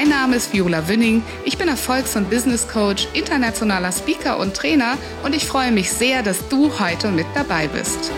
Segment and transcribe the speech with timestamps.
[0.00, 1.22] Mein Name ist Viola Wünning.
[1.44, 6.22] Ich bin Erfolgs- und Business Coach, internationaler Speaker und Trainer und ich freue mich sehr,
[6.22, 8.10] dass du heute mit dabei bist.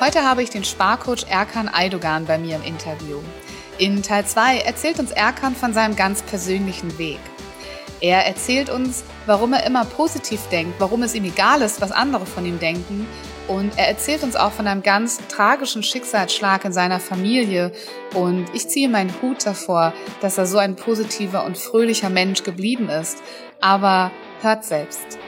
[0.00, 3.18] Heute habe ich den Sparcoach Erkan Aydogan bei mir im Interview.
[3.78, 7.18] In Teil 2 erzählt uns Erkan von seinem ganz persönlichen Weg.
[8.00, 12.26] Er erzählt uns, warum er immer positiv denkt, warum es ihm egal ist, was andere
[12.26, 13.08] von ihm denken
[13.52, 17.72] und er erzählt uns auch von einem ganz tragischen Schicksalsschlag in seiner Familie.
[18.14, 22.88] Und ich ziehe meinen Hut davor, dass er so ein positiver und fröhlicher Mensch geblieben
[22.88, 23.22] ist.
[23.60, 24.10] Aber
[24.40, 25.18] hört selbst.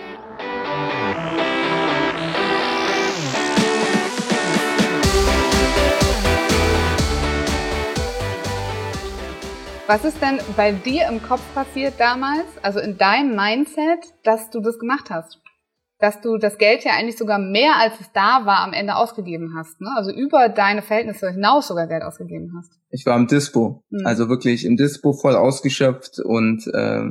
[9.87, 14.61] Was ist denn bei dir im Kopf passiert damals, also in deinem Mindset, dass du
[14.61, 15.44] das gemacht hast?
[16.05, 19.55] Dass du das Geld ja eigentlich sogar mehr als es da war am Ende ausgegeben
[19.57, 19.81] hast.
[19.81, 19.89] Ne?
[19.97, 22.73] Also über deine Verhältnisse hinaus sogar Geld ausgegeben hast.
[22.91, 24.07] Ich war im Dispo, mhm.
[24.07, 27.05] also wirklich im Dispo voll ausgeschöpft und äh,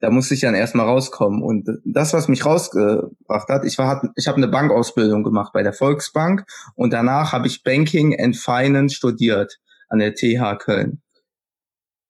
[0.00, 1.42] da musste ich dann erstmal rauskommen.
[1.42, 5.74] Und das, was mich rausgebracht hat, ich war, ich habe eine Bankausbildung gemacht bei der
[5.74, 9.58] Volksbank und danach habe ich Banking and Finance studiert
[9.90, 11.02] an der TH Köln.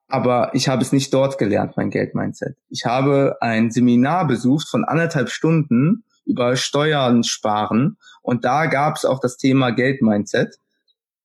[0.07, 2.57] Aber ich habe es nicht dort gelernt, mein Geldmindset.
[2.69, 7.97] Ich habe ein Seminar besucht von anderthalb Stunden über Steuern sparen.
[8.23, 10.57] Und da gab es auch das Thema Geldmindset.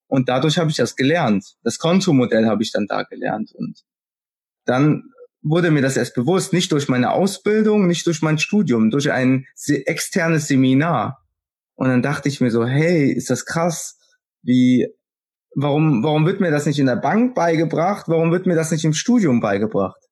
[0.08, 1.56] Und dadurch habe ich das gelernt.
[1.64, 3.52] Das Kontomodell habe ich dann da gelernt.
[3.54, 3.84] Und
[4.66, 5.04] dann
[5.42, 9.46] wurde mir das erst bewusst, nicht durch meine Ausbildung, nicht durch mein Studium, durch ein
[9.68, 11.20] externes Seminar.
[11.76, 13.98] Und dann dachte ich mir so, hey, ist das krass,
[14.42, 14.88] wie,
[15.56, 18.08] warum, warum wird mir das nicht in der Bank beigebracht?
[18.08, 20.03] Warum wird mir das nicht im Studium beigebracht?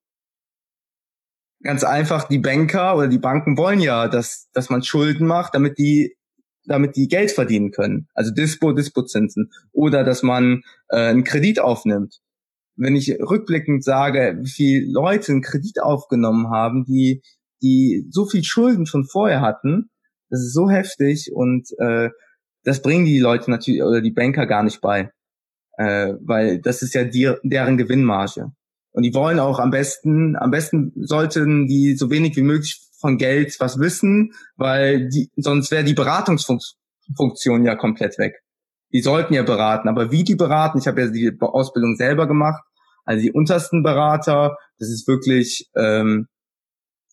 [1.64, 5.78] Ganz einfach, die Banker oder die Banken wollen ja, dass, dass man Schulden macht, damit
[5.78, 6.16] die,
[6.66, 8.08] damit die Geld verdienen können.
[8.14, 9.52] Also Dispo, Dispo-Zinsen.
[9.72, 12.20] Oder dass man äh, einen Kredit aufnimmt.
[12.76, 17.22] Wenn ich rückblickend sage, wie viele Leute einen Kredit aufgenommen haben, die,
[17.62, 19.90] die so viel Schulden schon vorher hatten,
[20.30, 22.10] das ist so heftig und äh,
[22.64, 25.12] das bringen die Leute natürlich oder die Banker gar nicht bei.
[25.78, 28.52] Äh, weil das ist ja die, deren Gewinnmarge.
[28.94, 33.18] Und die wollen auch am besten, am besten sollten die so wenig wie möglich von
[33.18, 38.42] Geld was wissen, weil die, sonst wäre die Beratungsfunktion ja komplett weg.
[38.94, 42.62] Die sollten ja beraten, aber wie die beraten, ich habe ja die Ausbildung selber gemacht,
[43.06, 46.28] also die untersten Berater, das ist wirklich, ähm,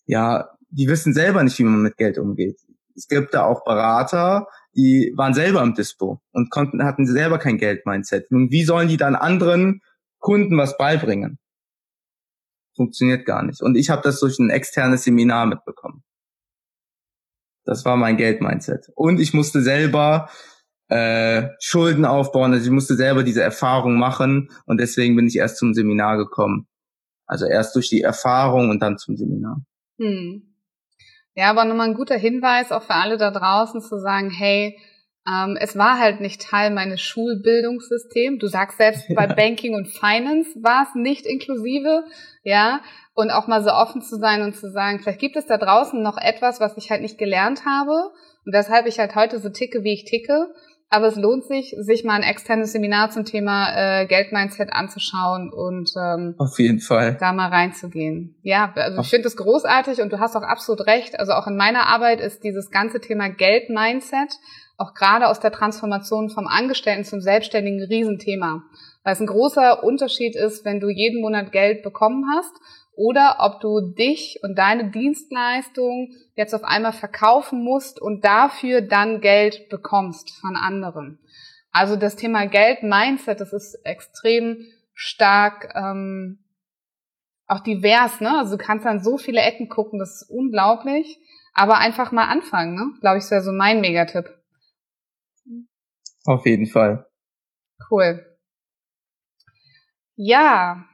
[0.05, 2.59] ja, die wissen selber nicht, wie man mit Geld umgeht.
[2.95, 7.57] Es gibt da auch Berater, die waren selber im Dispo und konnten, hatten selber kein
[7.57, 8.29] Geld-Mindset.
[8.31, 9.81] Nun, wie sollen die dann anderen
[10.19, 11.39] Kunden was beibringen?
[12.79, 13.61] Funktioniert gar nicht.
[13.61, 16.01] Und ich habe das durch ein externes Seminar mitbekommen.
[17.65, 18.89] Das war mein Geld-Mindset.
[18.95, 20.29] Und ich musste selber
[20.87, 22.53] äh, Schulden aufbauen.
[22.53, 26.67] Also ich musste selber diese Erfahrung machen und deswegen bin ich erst zum Seminar gekommen.
[27.25, 29.61] Also erst durch die Erfahrung und dann zum Seminar.
[29.99, 30.55] Hm.
[31.35, 34.79] Ja, aber nochmal ein guter Hinweis auch für alle da draußen zu sagen, hey,
[35.27, 38.39] ähm, es war halt nicht Teil meines Schulbildungssystems.
[38.39, 42.03] Du sagst selbst, bei Banking und Finance war es nicht inklusive,
[42.43, 42.81] ja.
[43.13, 46.01] Und auch mal so offen zu sein und zu sagen, vielleicht gibt es da draußen
[46.01, 48.11] noch etwas, was ich halt nicht gelernt habe
[48.45, 50.47] und weshalb ich halt heute so ticke, wie ich ticke.
[50.91, 55.91] Aber es lohnt sich, sich mal ein externes Seminar zum Thema äh, Geldmindset anzuschauen und
[55.95, 58.35] ähm, auf jeden Fall da mal reinzugehen.
[58.41, 61.19] Ja, also ich finde das großartig und du hast auch absolut recht.
[61.19, 64.33] Also auch in meiner Arbeit ist dieses ganze Thema Geldmindset
[64.79, 68.63] auch gerade aus der Transformation vom Angestellten zum Selbstständigen ein Riesenthema.
[69.03, 72.53] Weil es ein großer Unterschied ist, wenn du jeden Monat Geld bekommen hast
[72.95, 79.19] oder ob du dich und deine Dienstleistung jetzt auf einmal verkaufen musst und dafür dann
[79.19, 81.19] Geld bekommst von anderen.
[81.71, 86.39] Also das Thema Geld-Mindset, das ist extrem stark ähm,
[87.47, 88.37] auch divers, ne?
[88.37, 91.19] Also du kannst an so viele Ecken gucken, das ist unglaublich.
[91.53, 92.93] Aber einfach mal anfangen, ne?
[93.01, 94.38] Glaube ich, wäre so mein Megatipp.
[96.25, 97.07] Auf jeden Fall.
[97.89, 98.25] Cool.
[100.15, 100.85] Ja.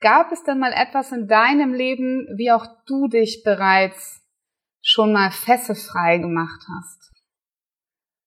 [0.00, 4.22] Gab es denn mal etwas in deinem Leben, wie auch du dich bereits
[4.82, 7.12] schon mal fesselfrei gemacht hast?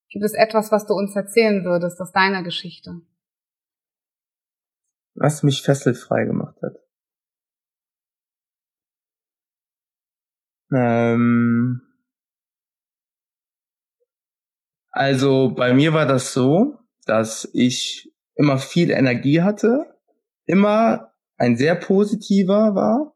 [0.08, 3.00] Gibt es etwas, was du uns erzählen würdest aus deiner Geschichte?
[5.16, 6.76] Was mich fesselfrei gemacht hat.
[10.72, 11.93] Ähm
[14.94, 19.86] also bei mir war das so, dass ich immer viel Energie hatte,
[20.46, 23.12] immer ein sehr positiver war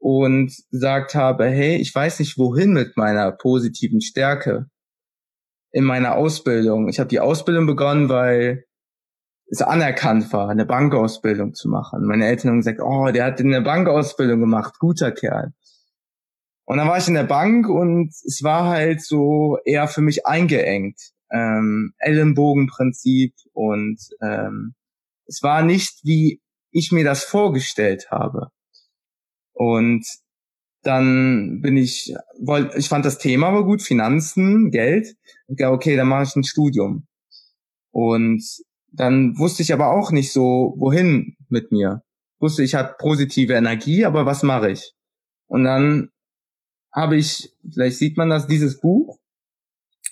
[0.00, 4.66] und gesagt habe, hey, ich weiß nicht wohin mit meiner positiven Stärke
[5.70, 6.88] in meiner Ausbildung.
[6.88, 8.64] Ich habe die Ausbildung begonnen, weil
[9.50, 12.06] es anerkannt war, eine Bankausbildung zu machen.
[12.06, 15.52] Meine Eltern haben gesagt, oh, der hat eine Bankausbildung gemacht, guter Kerl.
[16.68, 20.26] Und dann war ich in der Bank und es war halt so eher für mich
[20.26, 21.00] eingeengt.
[21.32, 24.74] Ähm, Ellenbogenprinzip und ähm,
[25.24, 28.48] es war nicht, wie ich mir das vorgestellt habe.
[29.54, 30.04] Und
[30.82, 35.16] dann bin ich, wollte, ich fand das Thema aber gut, Finanzen, Geld.
[35.46, 37.06] Ich glaube, okay, dann mache ich ein Studium.
[37.92, 38.44] Und
[38.92, 42.02] dann wusste ich aber auch nicht so, wohin mit mir.
[42.36, 44.92] Ich wusste, ich habe positive Energie, aber was mache ich?
[45.46, 46.10] Und dann
[46.92, 49.18] habe ich, vielleicht sieht man das, dieses Buch.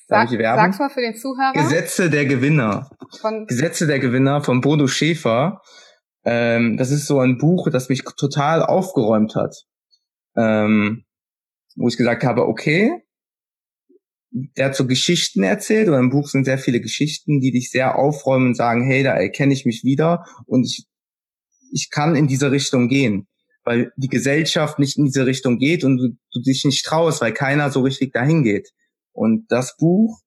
[0.08, 1.52] Sag, sag's mal für den Zuhörer.
[1.52, 2.90] Gesetze der Gewinner.
[3.20, 5.62] Von Gesetze der Gewinner von Bodo Schäfer.
[6.25, 9.64] Ähm, das ist so ein Buch, das mich total aufgeräumt hat.
[10.37, 11.05] Ähm,
[11.75, 13.02] wo ich gesagt habe, okay,
[14.31, 17.96] der hat so Geschichten erzählt, oder im Buch sind sehr viele Geschichten, die dich sehr
[17.96, 20.87] aufräumen und sagen, hey, da erkenne ich mich wieder und ich,
[21.73, 23.26] ich kann in diese Richtung gehen
[23.66, 27.32] weil die Gesellschaft nicht in diese Richtung geht und du, du dich nicht traust, weil
[27.32, 28.70] keiner so richtig dahin geht.
[29.12, 30.20] Und das Buch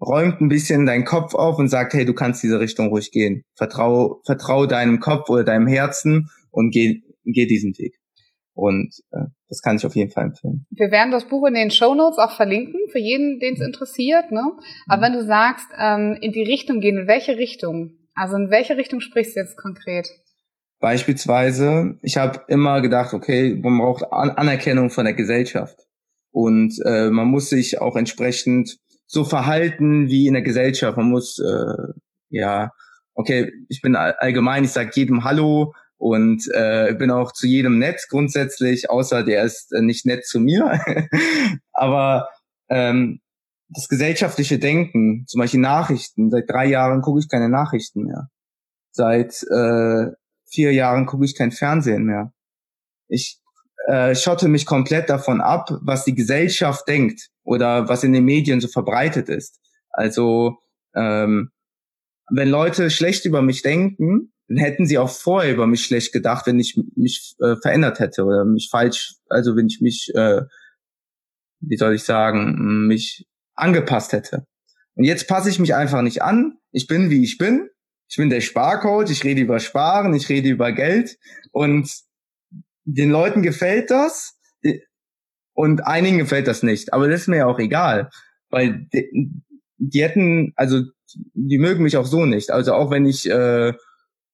[0.00, 3.44] räumt ein bisschen deinen Kopf auf und sagt, hey, du kannst diese Richtung ruhig gehen.
[3.54, 7.96] Vertrau, vertrau deinem Kopf oder deinem Herzen und geh, geh diesen Weg.
[8.54, 10.66] Und äh, das kann ich auf jeden Fall empfehlen.
[10.70, 14.32] Wir werden das Buch in den Show Notes auch verlinken, für jeden, den es interessiert.
[14.32, 14.42] Ne?
[14.88, 15.02] Aber mhm.
[15.02, 17.92] wenn du sagst, ähm, in die Richtung gehen, in welche Richtung?
[18.16, 20.08] Also in welche Richtung sprichst du jetzt konkret?
[20.80, 25.86] Beispielsweise, ich habe immer gedacht, okay, man braucht An Anerkennung von der Gesellschaft.
[26.30, 30.96] Und äh, man muss sich auch entsprechend so verhalten wie in der Gesellschaft.
[30.96, 31.92] Man muss, äh,
[32.28, 32.72] ja,
[33.14, 38.06] okay, ich bin allgemein, ich sage jedem Hallo und äh, bin auch zu jedem nett
[38.08, 40.80] grundsätzlich, außer der ist äh, nicht nett zu mir.
[41.72, 42.28] Aber
[42.68, 43.20] ähm,
[43.68, 48.28] das gesellschaftliche Denken, zum Beispiel Nachrichten, seit drei Jahren gucke ich keine Nachrichten mehr.
[48.92, 50.12] Seit äh,
[50.50, 52.32] vier Jahren gucke ich kein Fernsehen mehr.
[53.08, 53.40] Ich
[53.86, 58.60] äh, schotte mich komplett davon ab, was die Gesellschaft denkt oder was in den Medien
[58.60, 59.60] so verbreitet ist.
[59.90, 60.58] Also
[60.94, 61.50] ähm,
[62.30, 66.46] wenn Leute schlecht über mich denken, dann hätten sie auch vorher über mich schlecht gedacht,
[66.46, 70.42] wenn ich mich äh, verändert hätte oder mich falsch, also wenn ich mich, äh,
[71.60, 74.46] wie soll ich sagen, mich angepasst hätte.
[74.94, 76.58] Und jetzt passe ich mich einfach nicht an.
[76.72, 77.68] Ich bin, wie ich bin
[78.08, 81.18] ich bin der Sparcoach, ich rede über Sparen, ich rede über Geld
[81.52, 81.90] und
[82.84, 84.38] den Leuten gefällt das
[85.52, 86.92] und einigen gefällt das nicht.
[86.92, 88.10] Aber das ist mir ja auch egal,
[88.48, 89.42] weil die,
[89.76, 90.82] die hätten, also
[91.34, 92.50] die mögen mich auch so nicht.
[92.50, 93.72] Also auch wenn ich, äh,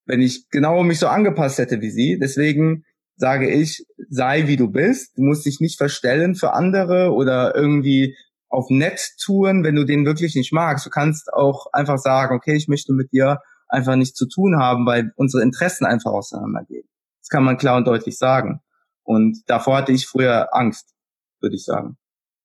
[0.06, 2.18] wenn ich genau mich so angepasst hätte wie sie.
[2.20, 2.84] Deswegen
[3.16, 5.16] sage ich, sei wie du bist.
[5.16, 8.16] Du musst dich nicht verstellen für andere oder irgendwie
[8.48, 10.86] auf nett tun, wenn du den wirklich nicht magst.
[10.86, 13.38] Du kannst auch einfach sagen, okay, ich möchte mit dir
[13.74, 16.88] einfach nichts zu tun haben, weil unsere Interessen einfach auseinandergehen.
[17.20, 18.60] Das kann man klar und deutlich sagen.
[19.02, 20.94] Und davor hatte ich früher Angst,
[21.40, 21.96] würde ich sagen.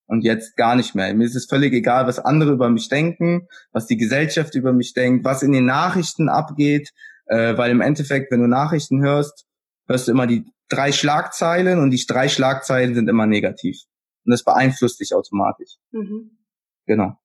[0.06, 1.14] Und jetzt gar nicht mehr.
[1.14, 4.92] Mir ist es völlig egal, was andere über mich denken, was die Gesellschaft über mich
[4.92, 6.90] denkt, was in den Nachrichten abgeht,
[7.26, 9.46] äh, weil im Endeffekt, wenn du Nachrichten hörst,
[9.86, 13.78] hörst du immer die drei Schlagzeilen und die drei Schlagzeilen sind immer negativ.
[14.24, 15.76] Und das beeinflusst dich automatisch.
[15.92, 16.38] Mhm.
[16.86, 17.16] Genau.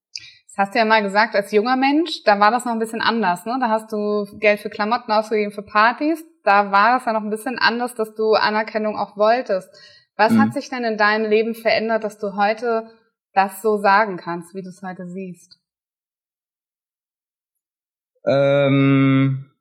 [0.55, 3.01] Das hast du ja mal gesagt, als junger Mensch, da war das noch ein bisschen
[3.01, 3.57] anders, ne?
[3.59, 6.24] Da hast du Geld für Klamotten ausgegeben für Partys.
[6.45, 9.69] Da war das ja noch ein bisschen anders, dass du Anerkennung auch wolltest.
[10.15, 10.41] Was mhm.
[10.41, 12.89] hat sich denn in deinem Leben verändert, dass du heute
[13.33, 15.59] das so sagen kannst, wie du es heute siehst?
[18.25, 19.51] Ähm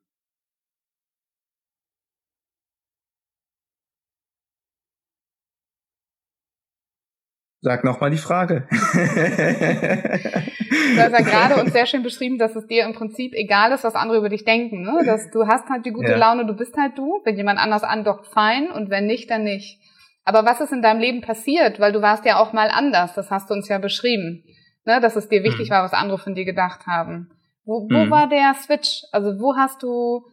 [7.59, 8.65] Sag noch mal die Frage.
[10.95, 13.83] du hast ja gerade uns sehr schön beschrieben, dass es dir im Prinzip egal ist,
[13.83, 14.81] was andere über dich denken.
[14.81, 15.03] Ne?
[15.05, 16.17] Dass du hast halt die gute ja.
[16.17, 17.21] Laune, du bist halt du.
[17.23, 18.71] Wenn jemand anders andockt, fein.
[18.71, 19.79] Und wenn nicht, dann nicht.
[20.23, 21.79] Aber was ist in deinem Leben passiert?
[21.79, 23.13] Weil du warst ja auch mal anders.
[23.13, 24.43] Das hast du uns ja beschrieben.
[24.85, 24.99] Ne?
[24.99, 25.73] Dass es dir wichtig mhm.
[25.73, 27.29] war, was andere von dir gedacht haben.
[27.65, 28.11] Wo, wo mhm.
[28.11, 29.03] war der Switch?
[29.11, 30.25] Also wo hast du,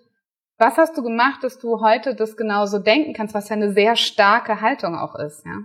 [0.59, 3.97] was hast du gemacht, dass du heute das genauso denken kannst, was ja eine sehr
[3.97, 5.61] starke Haltung auch ist, ja?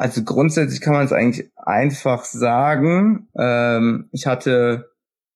[0.00, 3.28] Also grundsätzlich kann man es eigentlich einfach sagen.
[3.38, 4.86] Ähm, ich hatte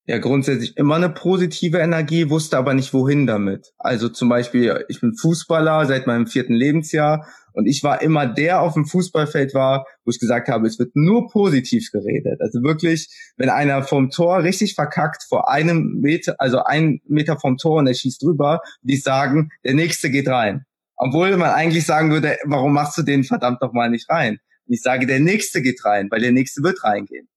[0.07, 3.75] ja grundsätzlich immer eine positive Energie, wusste aber nicht wohin damit.
[3.77, 8.63] Also zum Beispiel, ich bin Fußballer seit meinem vierten Lebensjahr und ich war immer der
[8.63, 12.41] auf dem Fußballfeld war, wo ich gesagt habe, es wird nur positiv geredet.
[12.41, 17.59] Also wirklich, wenn einer vom Tor richtig verkackt vor einem Meter, also ein Meter vom
[17.59, 20.65] Tor und er schießt drüber, die sagen, der nächste geht rein.
[20.97, 24.39] Obwohl man eigentlich sagen würde, warum machst du den verdammt noch mal nicht rein?
[24.67, 27.29] Ich sage, der nächste geht rein, weil der nächste wird reingehen.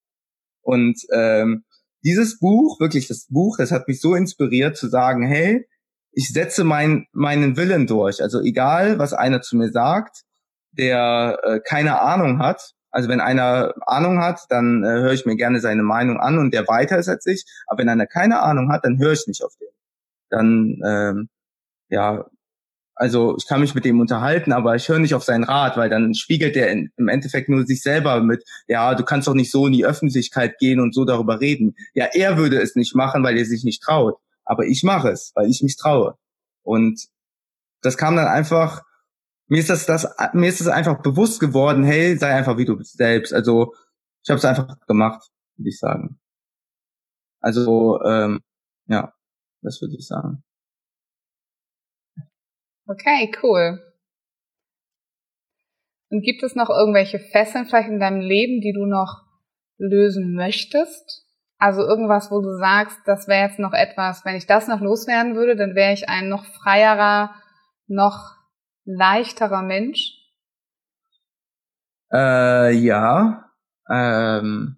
[0.61, 1.65] Und ähm,
[2.03, 5.67] dieses Buch, wirklich das Buch, das hat mich so inspiriert zu sagen, hey,
[6.11, 8.21] ich setze mein, meinen Willen durch.
[8.21, 10.23] Also egal, was einer zu mir sagt,
[10.71, 12.73] der äh, keine Ahnung hat.
[12.89, 16.53] Also wenn einer Ahnung hat, dann äh, höre ich mir gerne seine Meinung an und
[16.53, 17.45] der weiter ist als ich.
[17.67, 19.67] Aber wenn einer keine Ahnung hat, dann höre ich nicht auf den.
[20.29, 21.29] Dann ähm,
[21.89, 22.25] ja,
[22.97, 25.89] also ich kann mich mit dem unterhalten, aber ich höre nicht auf seinen Rat, weil
[25.89, 29.67] dann spiegelt er im Endeffekt nur sich selber mit, ja, du kannst doch nicht so
[29.67, 31.75] in die Öffentlichkeit gehen und so darüber reden.
[31.93, 34.15] Ja, er würde es nicht machen, weil er sich nicht traut.
[34.45, 36.17] Aber ich mache es, weil ich mich traue.
[36.63, 37.07] Und
[37.81, 38.83] das kam dann einfach,
[39.47, 42.81] mir ist das, das, mir ist das einfach bewusst geworden, hey, sei einfach wie du
[42.81, 43.31] selbst.
[43.31, 43.73] Also
[44.23, 46.19] ich habe es einfach gemacht, würde ich sagen.
[47.41, 48.41] Also, ähm,
[48.87, 49.13] ja,
[49.61, 50.43] das würde ich sagen.
[52.87, 53.79] Okay, cool.
[56.09, 59.25] Und gibt es noch irgendwelche Fesseln vielleicht in deinem Leben, die du noch
[59.77, 61.25] lösen möchtest?
[61.57, 65.35] Also irgendwas, wo du sagst, das wäre jetzt noch etwas, wenn ich das noch loswerden
[65.35, 67.33] würde, dann wäre ich ein noch freierer,
[67.87, 68.35] noch
[68.85, 70.13] leichterer Mensch?
[72.13, 73.51] Äh, ja.
[73.89, 74.77] Ähm,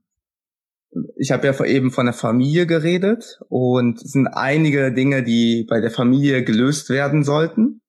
[1.15, 5.81] ich habe ja eben von der Familie geredet und es sind einige Dinge, die bei
[5.81, 7.81] der Familie gelöst werden sollten.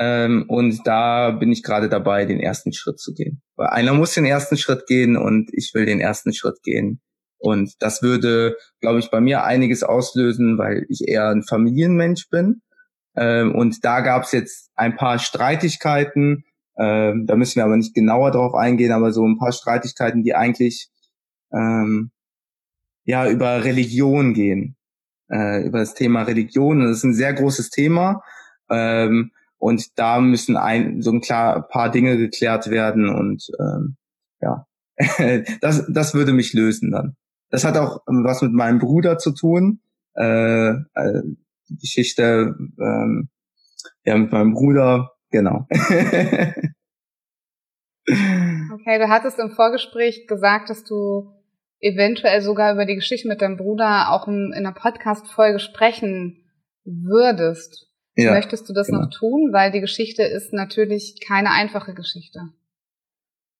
[0.00, 3.42] Ähm, und da bin ich gerade dabei, den ersten Schritt zu gehen.
[3.56, 7.00] Weil einer muss den ersten Schritt gehen und ich will den ersten Schritt gehen.
[7.38, 12.62] Und das würde, glaube ich, bei mir einiges auslösen, weil ich eher ein Familienmensch bin.
[13.16, 16.44] Ähm, und da gab es jetzt ein paar Streitigkeiten.
[16.78, 20.36] Ähm, da müssen wir aber nicht genauer drauf eingehen, aber so ein paar Streitigkeiten, die
[20.36, 20.90] eigentlich
[21.52, 22.12] ähm,
[23.04, 24.76] ja über Religion gehen,
[25.28, 26.84] äh, über das Thema Religion.
[26.86, 28.22] Das ist ein sehr großes Thema.
[28.70, 33.96] Ähm, und da müssen ein, so ein klar paar Dinge geklärt werden und ähm,
[34.40, 34.66] ja,
[35.60, 37.16] das, das würde mich lösen dann.
[37.50, 39.80] Das hat auch was mit meinem Bruder zu tun.
[40.14, 41.22] Äh, äh,
[41.68, 43.28] die Geschichte ähm,
[44.04, 45.66] ja mit meinem Bruder, genau.
[45.70, 46.62] okay,
[48.06, 51.32] du hattest im Vorgespräch gesagt, dass du
[51.80, 56.44] eventuell sogar über die Geschichte mit deinem Bruder auch in, in einer Podcast-Folge sprechen
[56.84, 57.87] würdest.
[58.20, 59.02] Ja, Möchtest du das genau.
[59.02, 59.50] noch tun?
[59.52, 62.40] Weil die Geschichte ist natürlich keine einfache Geschichte.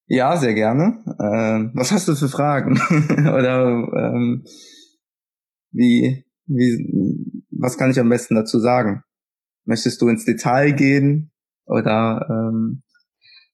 [0.09, 1.05] Ja, sehr gerne.
[1.21, 2.73] Ähm, was hast du für Fragen?
[3.21, 4.45] Oder ähm,
[5.71, 9.05] wie, wie, was kann ich am besten dazu sagen?
[9.65, 11.31] Möchtest du ins Detail gehen?
[11.67, 12.83] Oder ähm,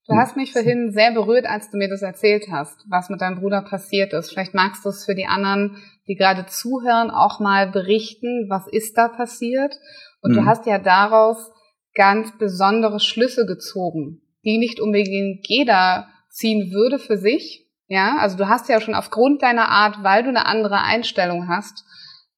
[0.07, 3.41] Du hast mich vorhin sehr berührt, als du mir das erzählt hast, was mit deinem
[3.41, 4.31] Bruder passiert ist.
[4.31, 5.77] Vielleicht magst du es für die anderen,
[6.09, 9.79] die gerade zuhören, auch mal berichten, was ist da passiert
[10.25, 10.37] und mhm.
[10.37, 11.53] du hast ja daraus
[11.95, 17.69] ganz besondere Schlüsse gezogen, die nicht unbedingt jeder ziehen würde für sich.
[17.87, 21.85] Ja, also du hast ja schon aufgrund deiner Art, weil du eine andere Einstellung hast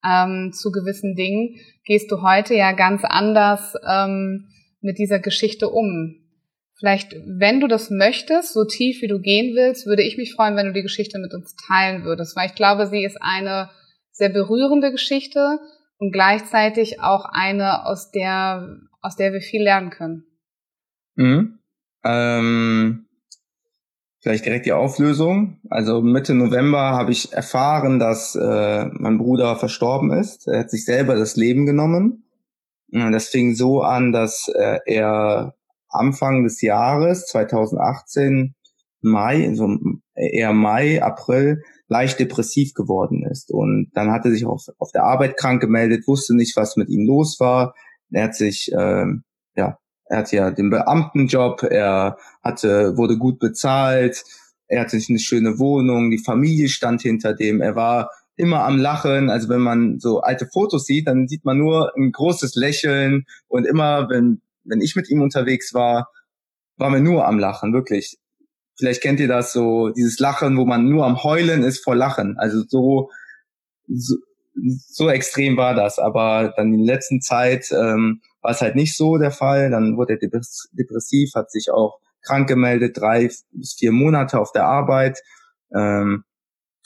[0.05, 4.49] ähm, zu gewissen Dingen, gehst du heute ja ganz anders ähm,
[4.81, 6.23] mit dieser Geschichte um.
[6.77, 10.55] Vielleicht, wenn du das möchtest, so tief wie du gehen willst, würde ich mich freuen,
[10.57, 13.69] wenn du die Geschichte mit uns teilen würdest, weil ich glaube, sie ist eine
[14.11, 15.59] sehr berührende Geschichte,
[15.99, 20.25] und gleichzeitig auch eine, aus der, aus der wir viel lernen können.
[21.15, 21.59] Mhm.
[22.03, 23.07] Ähm,
[24.19, 25.59] vielleicht direkt die Auflösung.
[25.69, 30.47] Also Mitte November habe ich erfahren, dass äh, mein Bruder verstorben ist.
[30.47, 32.23] Er hat sich selber das Leben genommen.
[32.89, 35.55] Das fing so an, dass äh, er
[35.89, 38.55] Anfang des Jahres 2018
[39.01, 39.77] Mai, so
[40.15, 43.51] eher Mai, April, leicht depressiv geworden ist.
[43.51, 46.89] Und dann hat er sich auf, auf der Arbeit krank gemeldet, wusste nicht, was mit
[46.89, 47.73] ihm los war.
[48.11, 49.23] Er hat sich, ähm,
[49.55, 54.23] ja, er hat ja den Beamtenjob, er hatte, wurde gut bezahlt,
[54.67, 59.29] er hatte eine schöne Wohnung, die Familie stand hinter dem, er war immer am Lachen.
[59.29, 63.65] Also wenn man so alte Fotos sieht, dann sieht man nur ein großes Lächeln und
[63.65, 66.09] immer, wenn, wenn ich mit ihm unterwegs war,
[66.77, 68.17] war mir nur am Lachen, wirklich.
[68.77, 72.37] Vielleicht kennt ihr das so, dieses Lachen, wo man nur am Heulen ist vor Lachen.
[72.37, 73.09] Also so,
[73.87, 74.15] so,
[74.87, 75.99] so extrem war das.
[75.99, 79.71] Aber dann in der letzten Zeit ähm, war es halt nicht so der Fall.
[79.71, 80.29] Dann wurde er
[80.73, 85.21] depressiv, hat sich auch krank gemeldet, drei bis vier Monate auf der Arbeit,
[85.73, 86.23] ähm,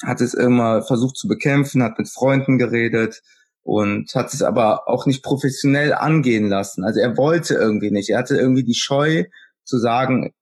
[0.03, 3.21] hat es immer versucht zu bekämpfen, hat mit Freunden geredet
[3.63, 6.83] und hat es aber auch nicht professionell angehen lassen.
[6.83, 8.09] Also er wollte irgendwie nicht.
[8.09, 9.25] Er hatte irgendwie die Scheu
[9.63, 10.33] zu sagen,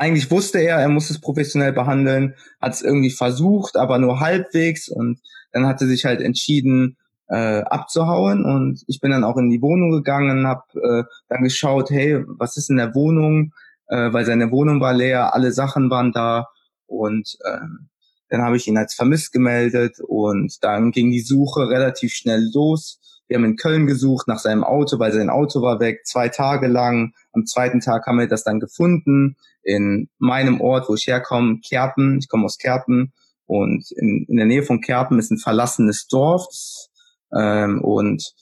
[0.00, 4.88] eigentlich wusste er, er muss es professionell behandeln, hat es irgendwie versucht, aber nur halbwegs
[4.88, 5.20] und
[5.52, 6.96] dann hatte sich halt entschieden,
[7.28, 11.90] äh, abzuhauen und ich bin dann auch in die Wohnung gegangen, habe äh, dann geschaut,
[11.90, 13.52] hey, was ist in der Wohnung,
[13.88, 16.48] äh, weil seine Wohnung war leer, alle Sachen waren da
[16.86, 17.58] und äh,
[18.30, 22.99] dann habe ich ihn als vermisst gemeldet und dann ging die Suche relativ schnell los.
[23.30, 26.66] Wir haben in Köln gesucht nach seinem Auto, weil sein Auto war weg, zwei Tage
[26.66, 27.12] lang.
[27.32, 32.18] Am zweiten Tag haben wir das dann gefunden in meinem Ort, wo ich herkomme, Kerpen.
[32.18, 33.12] Ich komme aus Kerpen
[33.46, 36.44] und in, in der Nähe von Kerpen ist ein verlassenes Dorf.
[37.32, 38.32] Ähm, und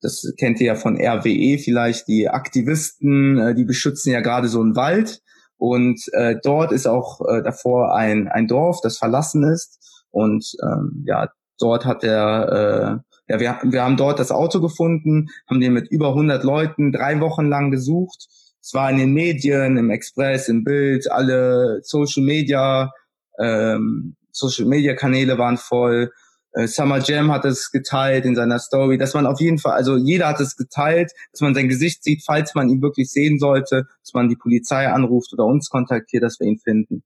[0.00, 4.60] das kennt ihr ja von RWE vielleicht, die Aktivisten, äh, die beschützen ja gerade so
[4.60, 5.22] einen Wald.
[5.56, 10.04] Und äh, dort ist auch äh, davor ein, ein Dorf, das verlassen ist.
[10.12, 15.28] Und ähm, ja, dort hat er, äh, ja, wir, wir haben dort das Auto gefunden,
[15.48, 18.26] haben den mit über 100 Leuten drei Wochen lang gesucht.
[18.60, 22.92] Es war in den Medien, im Express, im Bild, alle Social Media,
[23.38, 26.12] ähm, Social Media Kanäle waren voll.
[26.52, 29.96] Äh, Summer Jam hat es geteilt in seiner Story, dass man auf jeden Fall, also
[29.96, 33.84] jeder hat es geteilt, dass man sein Gesicht sieht, falls man ihn wirklich sehen sollte,
[34.02, 37.02] dass man die Polizei anruft oder uns kontaktiert, dass wir ihn finden.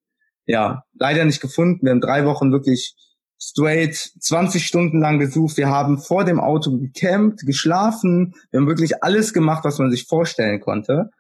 [0.46, 1.84] Ja, leider nicht gefunden.
[1.84, 2.94] Wir haben drei Wochen wirklich
[3.40, 5.56] straight 20 Stunden lang gesucht.
[5.56, 8.35] Wir haben vor dem Auto gecampt, geschlafen.
[8.50, 11.11] Wir haben wirklich alles gemacht, was man sich vorstellen konnte.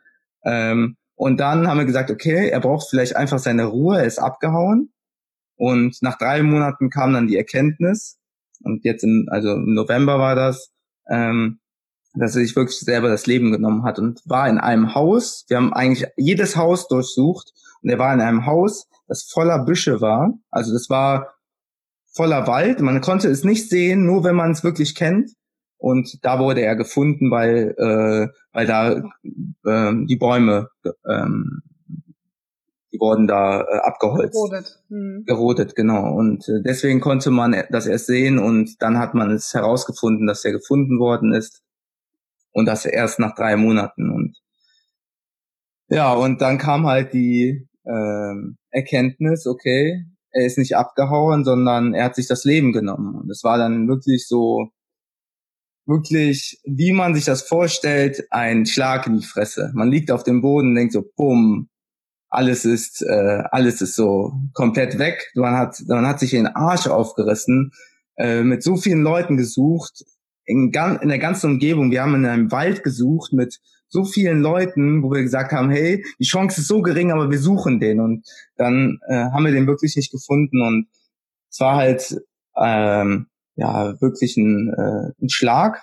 [0.44, 4.18] Ähm, und dann haben wir gesagt, okay, er braucht vielleicht einfach seine Ruhe, er ist
[4.18, 4.92] abgehauen.
[5.56, 8.20] Und nach drei Monaten kam dann die Erkenntnis,
[8.62, 10.70] und jetzt im, also im November war das,
[11.08, 11.60] ähm,
[12.14, 15.44] dass er sich wirklich selber das Leben genommen hat und war in einem Haus.
[15.48, 20.00] Wir haben eigentlich jedes Haus durchsucht und er war in einem Haus, das voller Büsche
[20.00, 20.34] war.
[20.50, 21.34] Also das war
[22.20, 22.80] voller Wald.
[22.80, 25.30] Man konnte es nicht sehen, nur wenn man es wirklich kennt.
[25.78, 28.90] Und da wurde er gefunden, weil, äh, weil da
[29.64, 30.68] äh, die Bäume
[31.08, 31.62] ähm,
[32.92, 34.34] die wurden da äh, abgeholzt.
[34.34, 34.82] Gerodet.
[34.90, 35.24] Mhm.
[35.24, 36.12] Gerodet, genau.
[36.14, 40.44] Und äh, deswegen konnte man das erst sehen und dann hat man es herausgefunden, dass
[40.44, 41.62] er gefunden worden ist.
[42.52, 44.10] Und das erst nach drei Monaten.
[44.10, 44.36] Und
[45.88, 48.34] ja, und dann kam halt die äh,
[48.72, 53.14] Erkenntnis, okay, er ist nicht abgehauen, sondern er hat sich das Leben genommen.
[53.14, 54.70] Und es war dann wirklich so,
[55.86, 59.70] wirklich, wie man sich das vorstellt, ein Schlag in die Fresse.
[59.74, 61.68] Man liegt auf dem Boden und denkt so, bumm,
[62.28, 65.30] alles ist, äh, alles ist so komplett weg.
[65.34, 67.72] Man hat, man hat sich den Arsch aufgerissen,
[68.16, 70.04] äh, mit so vielen Leuten gesucht,
[70.44, 71.90] in, in der ganzen Umgebung.
[71.90, 73.58] Wir haben in einem Wald gesucht mit
[73.90, 77.38] so vielen Leuten, wo wir gesagt haben, hey, die Chance ist so gering, aber wir
[77.38, 78.00] suchen den.
[78.00, 78.26] Und
[78.56, 80.62] dann äh, haben wir den wirklich nicht gefunden.
[80.62, 80.88] Und
[81.50, 82.20] es war halt
[82.56, 83.26] ähm,
[83.56, 85.82] ja wirklich ein, äh, ein Schlag.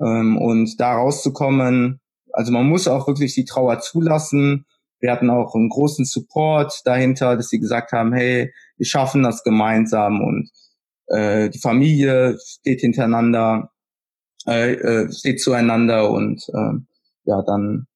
[0.00, 2.00] Ähm, und da rauszukommen,
[2.32, 4.66] also man muss auch wirklich die Trauer zulassen
[5.02, 9.42] wir hatten auch einen großen Support dahinter, dass sie gesagt haben, hey, wir schaffen das
[9.42, 10.48] gemeinsam und
[11.08, 13.72] äh, die Familie steht hintereinander,
[14.46, 16.78] äh, äh, steht zueinander und äh,
[17.24, 17.86] ja, dann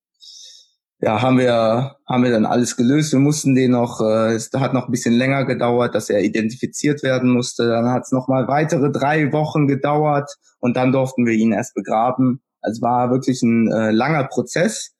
[1.00, 3.12] ja, haben wir, haben wir dann alles gelöst.
[3.12, 7.02] Wir mussten den noch, äh, es hat noch ein bisschen länger gedauert, dass er identifiziert
[7.02, 7.68] werden musste.
[7.68, 11.74] Dann hat es noch mal weitere drei Wochen gedauert und dann durften wir ihn erst
[11.74, 12.40] begraben.
[12.62, 14.94] Also war wirklich ein äh, langer Prozess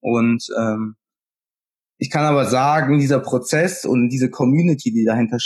[0.00, 0.96] und ähm,
[1.98, 5.38] ich kann aber sagen, dieser Prozess und diese Community, die dahinter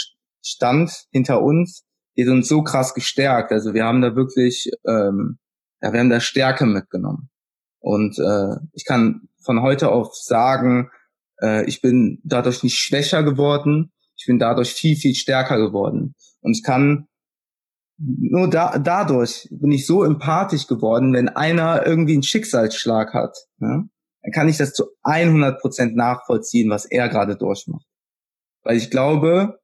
[0.43, 1.83] stand, hinter uns,
[2.15, 3.51] die hat uns so krass gestärkt.
[3.51, 5.37] Also wir haben da wirklich, ähm,
[5.81, 7.29] ja, wir haben da Stärke mitgenommen.
[7.87, 10.89] Und äh, ich kann von heute auf sagen,
[11.41, 16.13] äh, ich bin dadurch nicht schwächer geworden, ich bin dadurch viel, viel stärker geworden.
[16.41, 17.07] Und ich kann
[17.97, 23.37] nur da, dadurch bin ich so empathisch geworden, wenn einer irgendwie einen Schicksalsschlag hat.
[23.59, 23.87] Ne?
[24.21, 27.85] dann kann ich das zu 100 Prozent nachvollziehen, was er gerade durchmacht.
[28.63, 29.61] Weil ich glaube,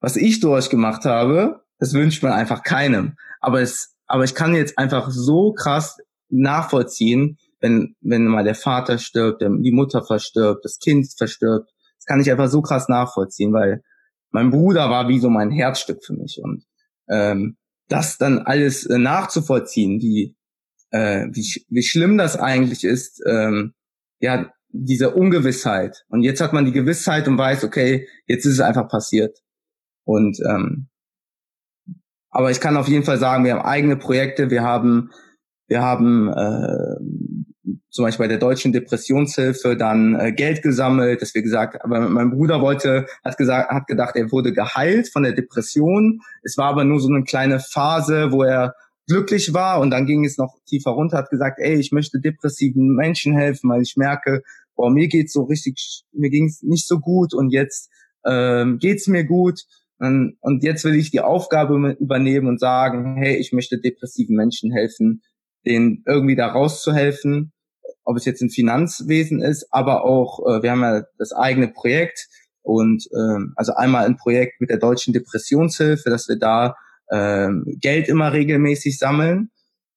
[0.00, 3.16] was ich durchgemacht habe, das wünscht man einfach keinem.
[3.40, 5.96] Aber es, aber ich kann jetzt einfach so krass
[6.28, 11.70] nachvollziehen, wenn, wenn mal der Vater stirbt, die Mutter verstirbt, das Kind verstirbt.
[11.96, 13.82] Das kann ich einfach so krass nachvollziehen, weil
[14.30, 16.64] mein Bruder war wie so mein Herzstück für mich und
[17.08, 17.56] ähm,
[17.88, 20.36] das dann alles äh, nachzuvollziehen, wie
[20.90, 23.72] äh, wie, wie schlimm das eigentlich ist, ähm,
[24.20, 26.04] ja, diese Ungewissheit.
[26.08, 29.38] Und jetzt hat man die Gewissheit und weiß, okay, jetzt ist es einfach passiert.
[30.04, 30.88] Und ähm,
[32.28, 35.10] aber ich kann auf jeden Fall sagen, wir haben eigene Projekte, wir haben
[35.66, 36.96] wir haben äh,
[37.94, 42.30] zum Beispiel bei der Deutschen Depressionshilfe dann äh, Geld gesammelt, dass wir gesagt, aber mein
[42.30, 46.18] Bruder wollte, hat gesagt, hat gedacht, er wurde geheilt von der Depression.
[46.42, 48.74] Es war aber nur so eine kleine Phase, wo er
[49.06, 52.96] glücklich war und dann ging es noch tiefer runter, hat gesagt, ey, ich möchte depressiven
[52.96, 54.42] Menschen helfen, weil ich merke,
[54.74, 57.90] boah, mir geht's so richtig, mir ging's nicht so gut und jetzt
[58.26, 59.60] ähm, geht's mir gut
[59.98, 64.72] und, und jetzt will ich die Aufgabe übernehmen und sagen, hey, ich möchte depressiven Menschen
[64.72, 65.22] helfen,
[65.64, 67.52] denen irgendwie da rauszuhelfen
[68.04, 72.28] ob es jetzt im Finanzwesen ist, aber auch, äh, wir haben ja das eigene Projekt
[72.62, 76.76] und ähm, also einmal ein Projekt mit der Deutschen Depressionshilfe, dass wir da
[77.10, 79.50] ähm, Geld immer regelmäßig sammeln.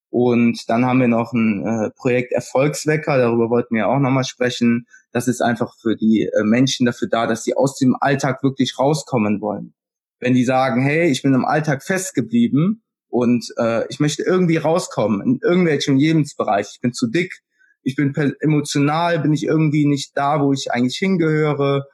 [0.09, 4.87] Und dann haben wir noch ein äh, Projekt Erfolgswecker, darüber wollten wir auch nochmal sprechen.
[5.11, 8.79] Das ist einfach für die äh, Menschen dafür da, dass sie aus dem Alltag wirklich
[8.79, 9.73] rauskommen wollen.
[10.19, 15.21] Wenn die sagen, hey, ich bin im Alltag festgeblieben und äh, ich möchte irgendwie rauskommen
[15.21, 17.41] in irgendwelchem Lebensbereich, ich bin zu dick,
[17.87, 21.85] ich bin emotional, bin ich irgendwie nicht da, wo ich eigentlich hingehöre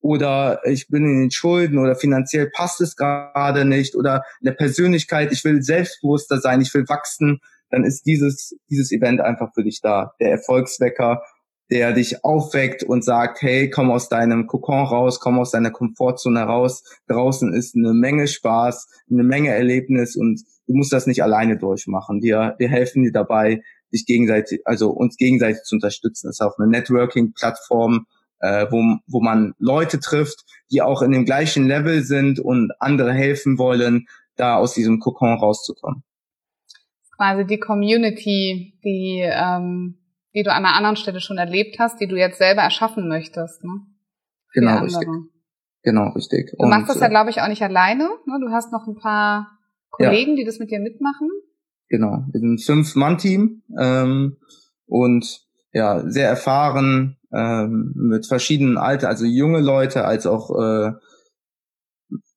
[0.00, 4.52] oder ich bin in den Schulden oder finanziell passt es gerade nicht oder in der
[4.52, 9.62] Persönlichkeit, ich will selbstbewusster sein, ich will wachsen, dann ist dieses, dieses Event einfach für
[9.62, 10.14] dich da.
[10.20, 11.22] Der Erfolgswecker,
[11.70, 16.42] der dich aufweckt und sagt, hey, komm aus deinem Kokon raus, komm aus deiner Komfortzone
[16.44, 16.82] raus.
[17.08, 22.22] Draußen ist eine Menge Spaß, eine Menge Erlebnis und du musst das nicht alleine durchmachen.
[22.22, 23.62] Wir, wir helfen dir dabei,
[23.92, 26.28] sich gegenseitig, also uns gegenseitig zu unterstützen.
[26.28, 28.06] Das ist auch eine Networking-Plattform,
[28.40, 33.12] äh, wo, wo man Leute trifft, die auch in dem gleichen Level sind und andere
[33.12, 36.02] helfen wollen, da aus diesem Kokon rauszukommen.
[37.16, 39.98] Quasi die Community, die, ähm,
[40.34, 43.62] die du an einer anderen Stelle schon erlebt hast, die du jetzt selber erschaffen möchtest.
[43.62, 43.82] Ne?
[44.54, 45.08] Genau, richtig.
[45.82, 46.52] Genau, richtig.
[46.52, 48.04] Du und, machst das ja, äh, glaube ich, auch nicht alleine.
[48.26, 48.38] Ne?
[48.40, 49.58] Du hast noch ein paar
[49.90, 50.36] Kollegen, ja.
[50.38, 51.28] die das mit dir mitmachen.
[51.92, 54.38] Genau, wir sind ein Fünf-Mann-Team ähm,
[54.86, 55.42] und
[55.74, 60.92] ja, sehr erfahren ähm, mit verschiedenen Alter, also junge Leute als auch äh,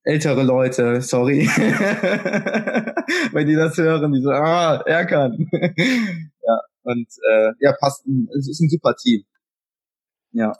[0.02, 1.46] ältere Leute, sorry,
[3.32, 5.48] weil die das hören, die so, ah, er kann.
[5.50, 8.04] ja, und äh, ja, passt,
[8.38, 9.24] es ist ein super Team.
[10.32, 10.52] Ja.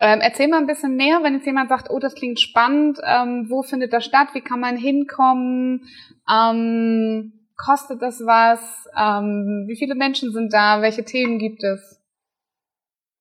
[0.00, 3.50] Ähm, erzähl mal ein bisschen mehr, wenn jetzt jemand sagt, oh, das klingt spannend, ähm,
[3.50, 5.84] wo findet das statt, wie kann man hinkommen?
[6.26, 8.60] Ähm, Kostet das was?
[8.96, 10.80] Ähm, wie viele Menschen sind da?
[10.80, 12.00] Welche Themen gibt es?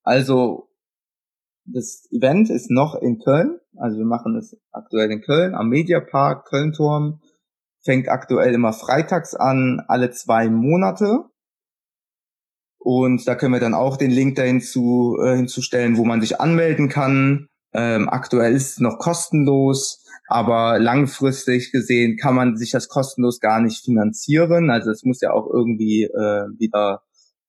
[0.04, 0.70] Also,
[1.66, 3.60] das Event ist noch in Köln.
[3.76, 7.20] Also wir machen es aktuell in Köln am Mediapark, Köln-Turm.
[7.84, 11.26] Fängt aktuell immer freitags an, alle zwei Monate.
[12.78, 16.40] Und da können wir dann auch den Link dahin zu, äh, hinzustellen, wo man sich
[16.40, 17.50] anmelden kann.
[17.78, 20.04] Ähm, aktuell ist es noch kostenlos.
[20.30, 24.70] Aber langfristig gesehen kann man sich das kostenlos gar nicht finanzieren.
[24.70, 27.04] Also es muss ja auch irgendwie äh, wieder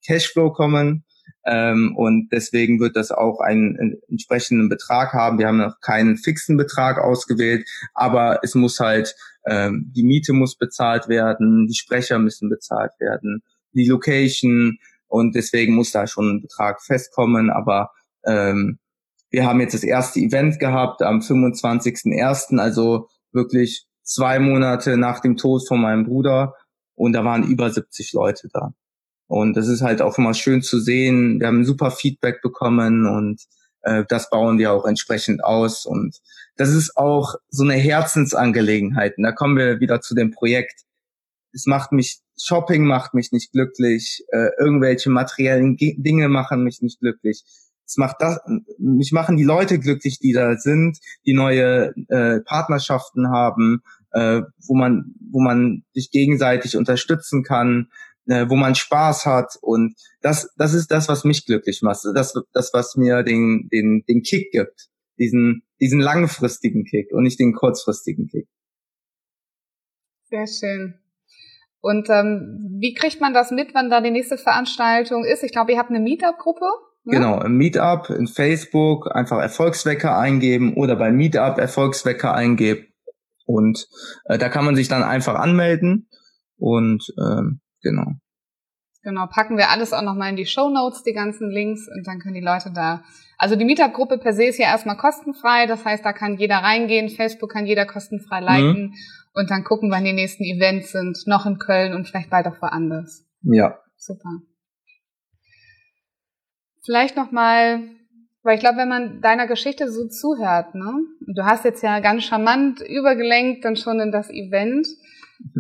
[0.07, 1.05] Cashflow kommen.
[1.45, 5.39] Ähm, und deswegen wird das auch einen, entsprechenden Betrag haben.
[5.39, 9.15] Wir haben noch keinen fixen Betrag ausgewählt, aber es muss halt,
[9.47, 15.75] ähm, die Miete muss bezahlt werden, die Sprecher müssen bezahlt werden, die Location und deswegen
[15.75, 17.51] muss da schon ein Betrag festkommen.
[17.51, 17.91] Aber
[18.27, 18.79] ähm,
[19.31, 25.37] wir haben jetzt das erste Event gehabt am 25.01., also wirklich zwei Monate nach dem
[25.37, 26.55] Tod von meinem Bruder
[26.95, 28.73] und da waren über 70 Leute da.
[29.27, 31.39] Und das ist halt auch immer schön zu sehen.
[31.39, 33.43] Wir haben super Feedback bekommen und
[33.83, 35.85] äh, das bauen wir auch entsprechend aus.
[35.85, 36.17] Und
[36.57, 39.19] das ist auch so eine Herzensangelegenheit.
[39.19, 40.85] Und da kommen wir wieder zu dem Projekt.
[41.53, 46.81] Es macht mich, Shopping macht mich nicht glücklich, äh, irgendwelche materiellen G Dinge machen mich
[46.81, 47.45] nicht glücklich
[47.89, 48.39] es macht das,
[48.79, 54.75] mich machen die Leute glücklich, die da sind, die neue äh, Partnerschaften haben, äh, wo
[54.75, 57.89] man, wo man sich gegenseitig unterstützen kann,
[58.27, 62.35] äh, wo man Spaß hat und das, das ist das, was mich glücklich macht, das,
[62.53, 67.55] das, was mir den, den, den Kick gibt, diesen, diesen langfristigen Kick und nicht den
[67.55, 68.47] kurzfristigen Kick.
[70.25, 70.95] Sehr schön.
[71.81, 75.43] Und ähm, wie kriegt man das mit, wann da die nächste Veranstaltung ist?
[75.43, 76.67] Ich glaube, ihr habt eine Meetup-Gruppe.
[77.11, 82.87] Genau, im Meetup, in Facebook einfach Erfolgswecker eingeben oder bei Meetup Erfolgswecker eingeben.
[83.47, 83.89] Und
[84.27, 86.09] äh, da kann man sich dann einfach anmelden
[86.59, 88.13] und ähm, genau.
[89.03, 92.19] Genau, packen wir alles auch nochmal in die Show Notes, die ganzen Links, und dann
[92.19, 93.05] können die Leute da.
[93.39, 97.09] Also die Meetup-Gruppe per se ist ja erstmal kostenfrei, das heißt, da kann jeder reingehen,
[97.09, 98.95] Facebook kann jeder kostenfrei liken mhm.
[99.33, 102.61] und dann gucken, wann die nächsten Events sind, noch in Köln und vielleicht bald auch
[102.61, 103.25] woanders.
[103.43, 103.79] Ja.
[103.97, 104.41] Super.
[106.89, 107.83] Vielleicht noch mal,
[108.43, 112.25] weil ich glaube, wenn man deiner Geschichte so zuhört, ne, du hast jetzt ja ganz
[112.25, 114.89] charmant übergelenkt dann schon in das Event.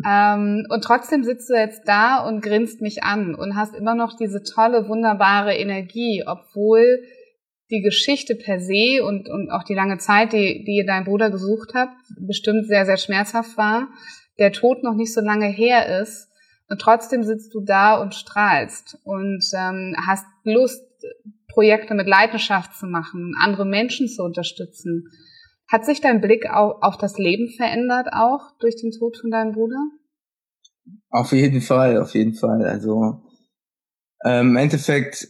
[0.06, 4.16] ähm, und trotzdem sitzt du jetzt da und grinst mich an und hast immer noch
[4.16, 7.02] diese tolle, wunderbare Energie, obwohl
[7.70, 11.74] die Geschichte per se und, und auch die lange Zeit, die, die dein Bruder gesucht
[11.74, 13.88] hat, bestimmt sehr, sehr schmerzhaft war,
[14.38, 16.30] der Tod noch nicht so lange her ist
[16.70, 20.87] und trotzdem sitzt du da und strahlst und ähm, hast Lust,
[21.48, 25.08] Projekte mit Leidenschaft zu machen, andere Menschen zu unterstützen.
[25.70, 29.52] Hat sich dein Blick auf, auf das Leben verändert auch durch den Tod von deinem
[29.52, 29.78] Bruder?
[31.10, 32.64] Auf jeden Fall, auf jeden Fall.
[32.64, 33.22] Also
[34.24, 35.28] ähm, im Endeffekt,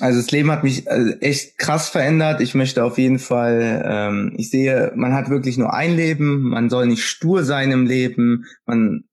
[0.00, 2.40] also das Leben hat mich äh, echt krass verändert.
[2.40, 6.68] Ich möchte auf jeden Fall, ähm, ich sehe, man hat wirklich nur ein Leben, man
[6.68, 9.04] soll nicht stur sein im Leben, man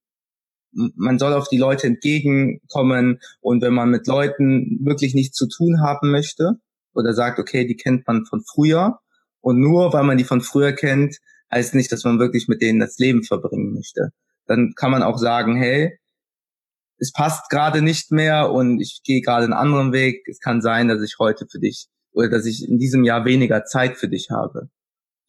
[0.71, 5.81] man soll auf die Leute entgegenkommen und wenn man mit Leuten wirklich nichts zu tun
[5.81, 6.53] haben möchte
[6.93, 8.99] oder sagt, okay, die kennt man von früher,
[9.41, 11.17] und nur weil man die von früher kennt,
[11.51, 14.11] heißt nicht, dass man wirklich mit denen das Leben verbringen möchte.
[14.45, 15.97] Dann kann man auch sagen, hey,
[16.97, 20.27] es passt gerade nicht mehr und ich gehe gerade einen anderen Weg.
[20.27, 23.65] Es kann sein, dass ich heute für dich oder dass ich in diesem Jahr weniger
[23.65, 24.69] Zeit für dich habe.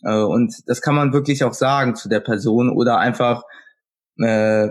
[0.02, 3.42] Äh, und das kann man wirklich auch sagen zu der Person oder einfach
[4.18, 4.68] äh,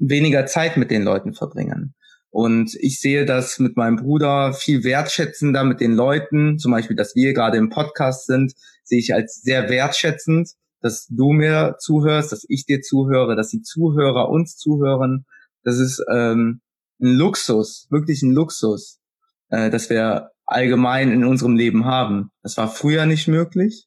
[0.00, 1.94] weniger Zeit mit den Leuten verbringen.
[2.30, 7.16] Und ich sehe das mit meinem Bruder viel wertschätzender mit den Leuten, zum Beispiel, dass
[7.16, 8.52] wir gerade im Podcast sind,
[8.84, 13.62] sehe ich als sehr wertschätzend, dass du mir zuhörst, dass ich dir zuhöre, dass die
[13.62, 15.26] Zuhörer uns zuhören.
[15.64, 16.60] Das ist ähm,
[17.00, 19.00] ein Luxus, wirklich ein Luxus,
[19.48, 22.30] äh, dass wir allgemein in unserem Leben haben.
[22.42, 23.86] Das war früher nicht möglich.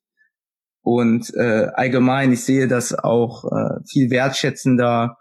[0.81, 5.17] Und äh, allgemein, ich sehe das auch äh, viel wertschätzender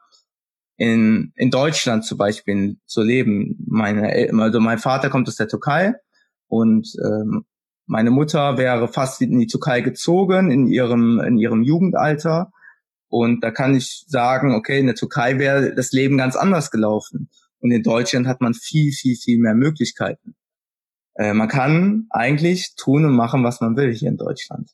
[0.77, 3.57] in, in Deutschland zum Beispiel zu leben.
[3.67, 5.95] Meine, also mein Vater kommt aus der Türkei
[6.49, 7.45] und ähm,
[7.87, 12.53] meine Mutter wäre fast in die Türkei gezogen in ihrem, in ihrem Jugendalter.
[13.09, 17.29] Und da kann ich sagen, okay, in der Türkei wäre das Leben ganz anders gelaufen.
[17.61, 20.35] Und in Deutschland hat man viel, viel, viel mehr Möglichkeiten.
[21.15, 24.71] Äh, man kann eigentlich tun und machen, was man will hier in Deutschland.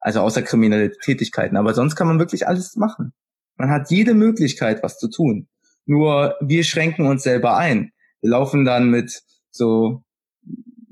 [0.00, 1.56] Also außer kriminelle Tätigkeiten.
[1.56, 3.12] Aber sonst kann man wirklich alles machen.
[3.56, 5.48] Man hat jede Möglichkeit, was zu tun.
[5.86, 7.92] Nur wir schränken uns selber ein.
[8.20, 10.02] Wir laufen dann mit so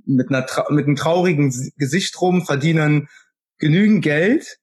[0.05, 3.09] mit einer mit einem traurigen Gesicht rum, verdienen
[3.59, 4.59] genügend Geld,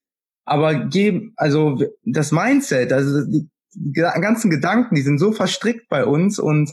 [0.45, 3.49] aber geben also das Mindset, also die,
[3.93, 6.71] ganzen Gedanken, die sind so verstrickt bei uns und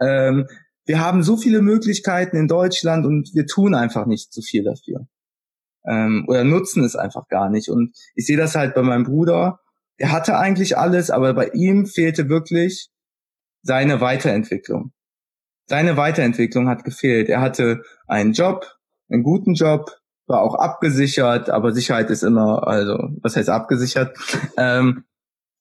[0.00, 0.46] ähm,
[0.86, 5.06] wir haben so viele Möglichkeiten in Deutschland und wir tun einfach nicht so viel dafür
[5.86, 7.68] ähm, oder nutzen es einfach gar nicht.
[7.68, 9.60] Und ich sehe das halt bei meinem Bruder
[9.98, 12.88] er hatte eigentlich alles, aber bei ihm fehlte wirklich
[13.62, 14.92] seine Weiterentwicklung.
[15.66, 17.28] Seine Weiterentwicklung hat gefehlt.
[17.28, 18.76] Er hatte einen Job,
[19.10, 19.90] einen guten Job,
[20.26, 24.16] war auch abgesichert, aber Sicherheit ist immer, also was heißt abgesichert?
[24.56, 25.04] Ähm,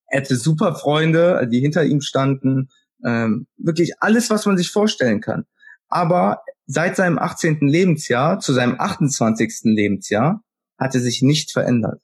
[0.07, 2.69] er hatte super Freunde, die hinter ihm standen,
[3.05, 5.45] ähm, wirklich alles, was man sich vorstellen kann.
[5.87, 7.59] Aber seit seinem 18.
[7.61, 9.61] Lebensjahr zu seinem 28.
[9.65, 10.43] Lebensjahr
[10.77, 12.01] hat er sich nicht verändert.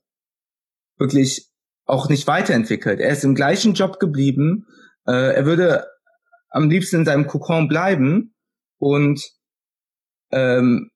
[0.97, 1.49] Wirklich
[1.85, 2.99] auch nicht weiterentwickelt.
[2.99, 4.65] Er ist im gleichen Job geblieben.
[5.05, 5.85] Äh, er würde
[6.49, 8.35] am liebsten in seinem Kokon bleiben.
[8.77, 9.21] Und
[10.31, 10.89] ähm,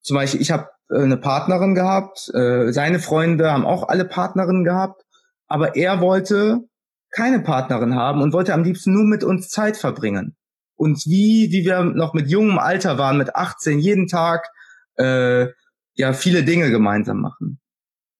[0.00, 4.64] zum Beispiel, ich habe äh, eine Partnerin gehabt, äh, seine Freunde haben auch alle Partnerinnen
[4.64, 5.02] gehabt,
[5.46, 6.60] aber er wollte
[7.10, 10.36] keine Partnerin haben und wollte am liebsten nur mit uns Zeit verbringen.
[10.76, 14.48] Und wie, wie wir noch mit jungem Alter waren, mit 18, jeden Tag
[14.96, 15.46] äh,
[15.94, 17.60] ja viele Dinge gemeinsam machen.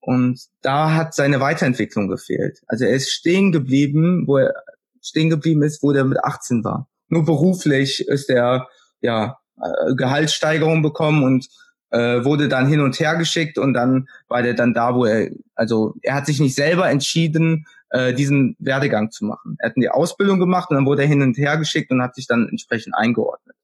[0.04, 2.60] Und da hat seine Weiterentwicklung gefehlt.
[2.66, 4.52] Also er ist stehen geblieben, wo er
[5.00, 6.88] stehen geblieben ist, wo er mit 18 war.
[7.08, 8.68] Nur beruflich ist er
[9.00, 11.48] ja äh, Gehaltssteigerung bekommen und
[11.90, 15.30] äh, wurde dann hin und her geschickt und dann war der dann da, wo er,
[15.54, 19.56] also er hat sich nicht selber entschieden, äh, diesen Werdegang zu machen.
[19.60, 22.16] Er hat die Ausbildung gemacht und dann wurde er hin und her geschickt und hat
[22.16, 23.54] sich dann entsprechend eingeordnet.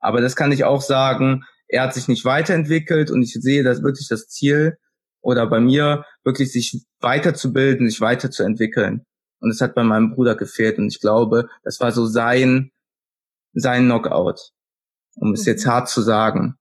[0.00, 3.82] Aber das kann ich auch sagen, er hat sich nicht weiterentwickelt und ich sehe das
[3.82, 4.76] wirklich das Ziel,
[5.20, 9.04] oder bei mir wirklich sich weiterzubilden, sich weiterzuentwickeln.
[9.40, 10.78] Und es hat bei meinem Bruder gefehlt.
[10.78, 12.70] Und ich glaube, das war so sein,
[13.52, 14.50] sein Knockout.
[15.16, 15.70] Um es jetzt mhm.
[15.70, 16.54] hart zu sagen.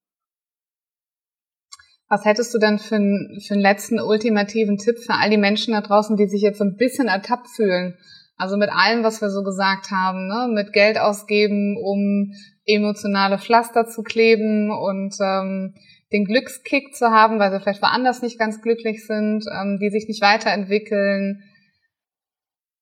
[2.10, 5.74] Was hättest du denn für, einen, für einen letzten ultimativen Tipp für all die Menschen
[5.74, 7.98] da draußen, die sich jetzt so ein bisschen ertappt fühlen?
[8.38, 10.48] Also mit allem, was wir so gesagt haben, ne?
[10.54, 12.34] mit Geld ausgeben, um
[12.66, 15.74] emotionale Pflaster zu kleben und ähm,
[16.12, 20.08] den Glückskick zu haben, weil sie vielleicht woanders nicht ganz glücklich sind, ähm, die sich
[20.08, 21.44] nicht weiterentwickeln,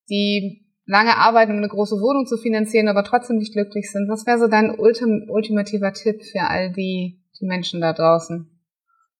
[0.09, 4.09] die lange arbeiten, um eine große Wohnung zu finanzieren, aber trotzdem nicht glücklich sind.
[4.09, 8.54] Was wäre so dein ultim ultimativer Tipp für all die, die Menschen da draußen?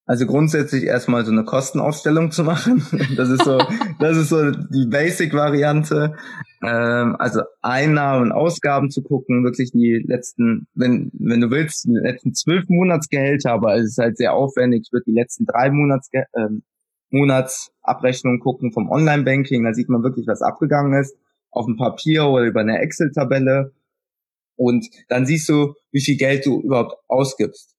[0.07, 2.85] Also grundsätzlich erstmal so eine Kostenausstellung zu machen.
[3.17, 3.57] Das ist so,
[3.99, 6.15] das ist so die Basic-Variante.
[6.61, 11.93] Ähm, also Einnahmen und Ausgaben zu gucken, wirklich die letzten, wenn, wenn du willst, die
[11.93, 14.83] letzten zwölf Monatsgehälter, aber es ist halt sehr aufwendig.
[14.85, 16.21] Ich würde die letzten drei Monats, äh,
[17.09, 19.63] Monatsabrechnungen gucken vom Online-Banking.
[19.63, 21.15] Da sieht man wirklich, was abgegangen ist.
[21.49, 23.73] Auf dem Papier oder über eine Excel-Tabelle.
[24.55, 27.74] Und dann siehst du, wie viel Geld du überhaupt ausgibst.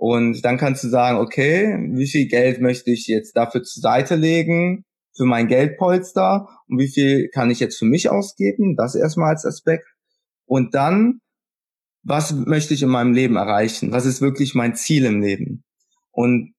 [0.00, 4.14] Und dann kannst du sagen, okay, wie viel Geld möchte ich jetzt dafür zur Seite
[4.14, 4.84] legen,
[5.16, 9.44] für mein Geldpolster und wie viel kann ich jetzt für mich ausgeben, das erstmal als
[9.44, 9.86] Aspekt.
[10.46, 11.20] Und dann,
[12.04, 13.90] was möchte ich in meinem Leben erreichen?
[13.90, 15.64] Was ist wirklich mein Ziel im Leben?
[16.12, 16.54] Und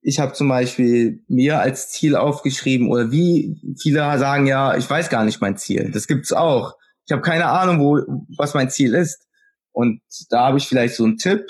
[0.00, 5.10] ich habe zum Beispiel mir als Ziel aufgeschrieben, oder wie viele sagen ja, ich weiß
[5.10, 5.90] gar nicht mein Ziel.
[5.90, 6.74] Das gibt's auch.
[7.04, 7.98] Ich habe keine Ahnung, wo
[8.38, 9.26] was mein Ziel ist.
[9.72, 11.46] Und da habe ich vielleicht so einen Tipp,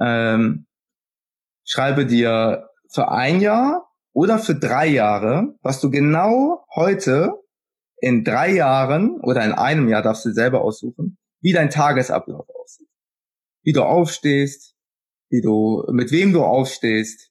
[0.00, 0.66] ähm,
[1.64, 7.32] schreibe dir für ein Jahr oder für drei Jahre, was du genau heute
[8.00, 12.88] in drei Jahren oder in einem Jahr darfst du selber aussuchen, wie dein Tagesablauf aussieht.
[13.62, 14.74] Wie du aufstehst,
[15.30, 17.30] wie du, mit wem du aufstehst,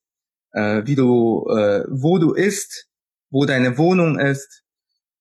[0.52, 2.88] äh, wie du, äh, wo du isst,
[3.30, 4.64] wo deine Wohnung ist,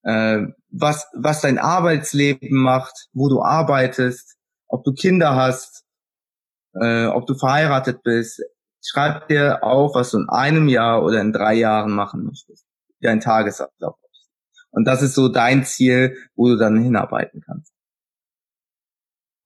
[0.03, 4.37] äh, was, was dein Arbeitsleben macht, wo du arbeitest,
[4.69, 5.76] ob du Kinder hast,
[6.81, 8.43] äh, ob du verheiratet bist,
[8.83, 12.67] schreib dir auf, was du in einem Jahr oder in drei Jahren machen möchtest.
[13.01, 13.97] Wie ein Tagesablauf.
[14.71, 17.73] Und das ist so dein Ziel, wo du dann hinarbeiten kannst.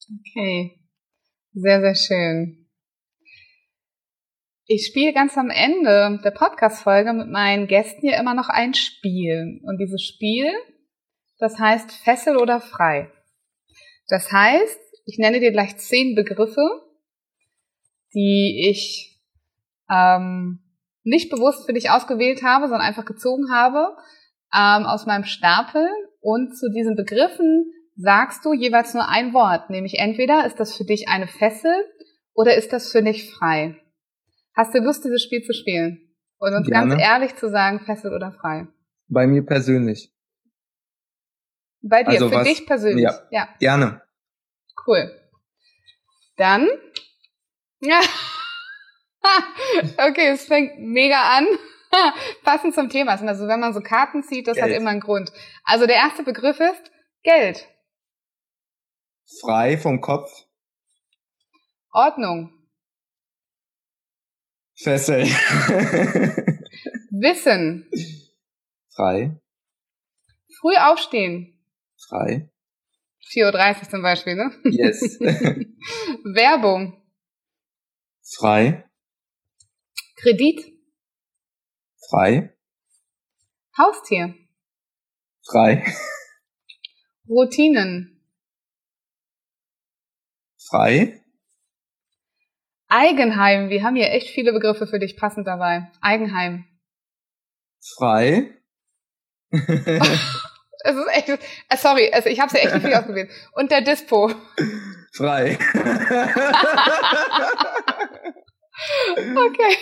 [0.09, 0.77] Okay.
[1.53, 2.69] Sehr, sehr schön.
[4.67, 9.61] Ich spiele ganz am Ende der Podcast-Folge mit meinen Gästen hier immer noch ein Spiel.
[9.65, 10.53] Und dieses Spiel,
[11.39, 13.13] das heißt Fessel oder Frei.
[14.09, 16.90] Das heißt, ich nenne dir gleich zehn Begriffe
[18.15, 19.21] die ich
[19.91, 20.61] ähm,
[21.03, 23.97] nicht bewusst für dich ausgewählt habe, sondern einfach gezogen habe
[24.55, 25.89] ähm, aus meinem Stapel.
[26.21, 30.85] Und zu diesen Begriffen sagst du jeweils nur ein Wort, nämlich entweder ist das für
[30.85, 31.73] dich eine Fessel
[32.35, 33.77] oder ist das für dich frei.
[34.55, 36.07] Hast du Lust, dieses Spiel zu spielen?
[36.39, 36.97] Und uns Gerne.
[36.97, 38.67] ganz ehrlich zu sagen, Fessel oder frei?
[39.09, 40.11] Bei mir persönlich.
[41.83, 43.05] Bei dir, also für was, dich persönlich.
[43.05, 43.49] Ja, ja.
[43.59, 44.03] Gerne.
[44.87, 45.11] Cool.
[46.37, 46.69] Dann
[47.81, 48.01] ja.
[50.09, 51.47] okay, es fängt mega an.
[52.45, 53.13] Passend zum Thema.
[53.13, 54.71] Also wenn man so Karten zieht, das Geld.
[54.71, 55.33] hat immer einen Grund.
[55.65, 56.91] Also der erste Begriff ist
[57.23, 57.67] Geld.
[59.41, 60.31] Frei vom Kopf.
[61.93, 62.53] Ordnung.
[64.77, 65.25] Fessel.
[67.11, 67.89] Wissen.
[68.95, 69.41] Frei.
[70.61, 71.59] Früh aufstehen.
[72.09, 72.51] Frei.
[73.31, 74.51] 4.30 Uhr zum Beispiel, ne?
[74.65, 75.21] Yes.
[75.21, 77.00] Werbung.
[78.33, 78.85] Frei.
[80.17, 80.61] Kredit.
[82.09, 82.57] Frei.
[83.77, 84.35] Haustier.
[85.45, 85.85] Frei.
[87.29, 88.23] Routinen.
[90.59, 91.25] Frei.
[92.87, 93.69] Eigenheim.
[93.69, 95.91] Wir haben hier echt viele Begriffe für dich passend dabei.
[96.01, 96.67] Eigenheim.
[97.97, 98.55] Frei.
[99.51, 103.31] es ist echt, äh, sorry, also ich habe es ja echt nicht viel ausgewählt.
[103.53, 104.33] Und der Dispo.
[105.13, 105.59] Frei.
[109.13, 109.77] Okay.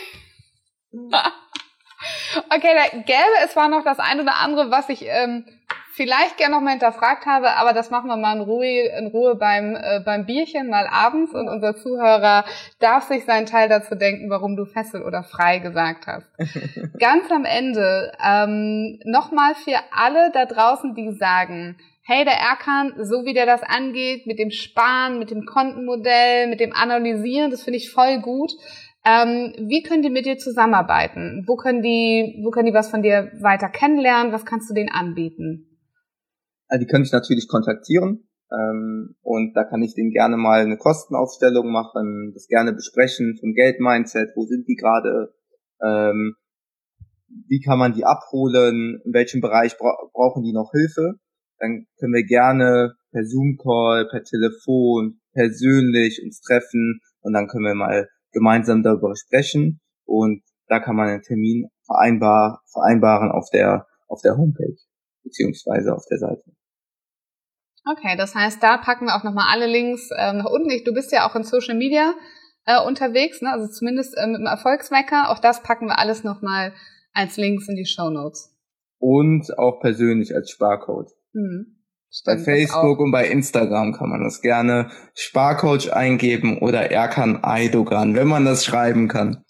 [2.51, 5.45] Okay, da gäbe es zwar noch das eine oder andere, was ich ähm,
[5.99, 9.35] vielleicht gerne noch mal hinterfragt habe, aber das machen wir mal in Ruhe, in Ruhe
[9.35, 12.45] beim, äh, beim Bierchen mal abends und unser Zuhörer
[12.79, 16.31] darf sich seinen Teil dazu denken, warum du Fessel oder frei gesagt hast.
[17.01, 23.25] Ganz am Ende ähm, nochmal für alle da draußen, die sagen, hey, der Erkan, so
[23.27, 27.79] wie der das angeht, mit dem Sparen, mit dem Kontenmodell, mit dem Analysieren, das finde
[27.79, 28.53] ich voll gut.
[29.09, 31.45] Ähm, wie können die mit dir zusammenarbeiten?
[31.47, 34.33] Wo können die, wo können die was von dir weiter kennenlernen?
[34.33, 35.79] Was kannst du denen anbieten?
[36.69, 40.77] Also die können dich natürlich kontaktieren ähm, und da kann ich denen gerne mal eine
[40.77, 45.33] Kostenaufstellung machen, das gerne besprechen vom Geldmindset, wo sind die gerade,
[45.83, 46.35] ähm,
[47.49, 51.15] wie kann man die abholen, in welchem Bereich bra brauchen die noch Hilfe.
[51.59, 57.75] Dann können wir gerne per Zoom-Call, per Telefon, persönlich uns treffen und dann können wir
[57.75, 64.21] mal gemeinsam darüber sprechen und da kann man einen Termin vereinbar, vereinbaren auf der, auf
[64.23, 64.77] der Homepage
[65.25, 66.43] beziehungsweise auf der Seite.
[67.91, 70.71] Okay, das heißt, da packen wir auch nochmal alle Links äh, nach unten.
[70.71, 72.15] Ich, du bist ja auch in Social Media
[72.67, 73.51] äh, unterwegs, ne?
[73.51, 75.31] also zumindest äh, mit dem Erfolgsmecker.
[75.31, 76.75] Auch das packen wir alles nochmal
[77.15, 78.55] als Links in die Show Notes.
[78.99, 81.11] Und auch persönlich als Sparcode.
[81.33, 81.78] Mhm.
[82.25, 88.29] Bei Facebook und bei Instagram kann man das gerne Sparcoach eingeben oder Erkan Eidogan, wenn
[88.29, 89.45] man das schreiben kann.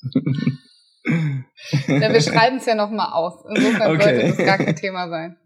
[1.05, 3.45] ja, wir schreiben es ja nochmal aus.
[3.49, 4.03] Insofern okay.
[4.03, 5.37] sollte das gar kein Thema sein.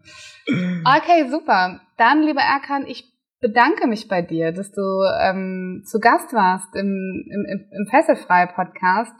[0.47, 1.81] Okay, super.
[1.97, 4.81] Dann, lieber Erkan, ich bedanke mich bei dir, dass du
[5.21, 9.13] ähm, zu Gast warst im, im, im Fesselfrei-Podcast.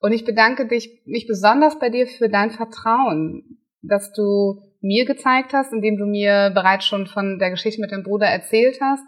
[0.00, 5.52] Und ich bedanke dich, mich besonders bei dir für dein Vertrauen, dass du mir gezeigt
[5.52, 9.04] hast, indem du mir bereits schon von der Geschichte mit deinem Bruder erzählt hast,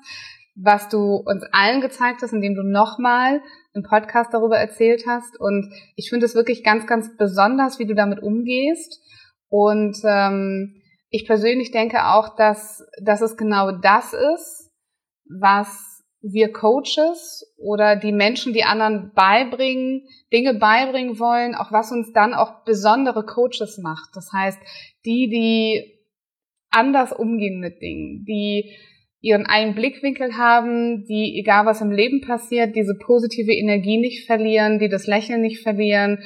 [0.55, 3.41] was du uns allen gezeigt hast, indem du nochmal
[3.75, 5.39] im Podcast darüber erzählt hast.
[5.41, 9.01] Und ich finde es wirklich ganz, ganz besonders, wie du damit umgehst.
[9.49, 14.71] Und ähm, ich persönlich denke auch, dass, dass es genau das ist,
[15.41, 15.92] was
[16.23, 22.33] wir Coaches oder die Menschen, die anderen beibringen, Dinge beibringen wollen, auch was uns dann
[22.33, 24.11] auch besondere Coaches macht.
[24.15, 24.59] Das heißt,
[25.05, 25.99] die, die
[26.71, 28.73] anders umgehen mit Dingen, die
[29.21, 34.79] ihren einen Blickwinkel haben, die, egal was im Leben passiert, diese positive Energie nicht verlieren,
[34.79, 36.19] die das Lächeln nicht verlieren.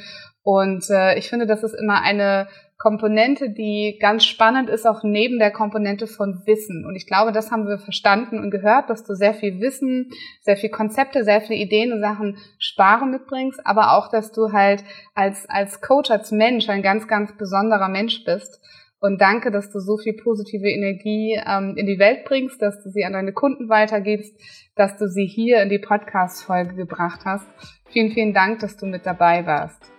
[0.42, 2.48] Und äh, ich finde, das ist immer eine
[2.78, 6.84] Komponente, die ganz spannend ist, auch neben der Komponente von Wissen.
[6.84, 10.10] Und ich glaube, das haben wir verstanden und gehört, dass du sehr viel Wissen,
[10.42, 14.84] sehr viel Konzepte, sehr viele Ideen und Sachen sparen mitbringst, aber auch, dass du halt
[15.14, 18.60] als, als Coach, als Mensch ein ganz, ganz besonderer Mensch bist.
[19.00, 22.90] Und danke, dass du so viel positive Energie ähm, in die Welt bringst, dass du
[22.90, 24.34] sie an deine Kunden weitergibst,
[24.74, 27.46] dass du sie hier in die Podcast-Folge gebracht hast.
[27.90, 29.95] Vielen, vielen Dank, dass du mit dabei warst.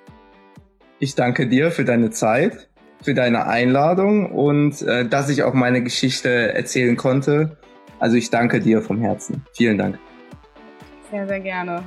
[1.00, 2.68] Ich danke dir für deine Zeit,
[3.02, 7.58] für deine Einladung und äh, dass ich auch meine Geschichte erzählen konnte.
[8.00, 9.44] Also ich danke dir vom Herzen.
[9.54, 10.00] Vielen Dank.
[11.12, 11.84] Sehr, sehr gerne.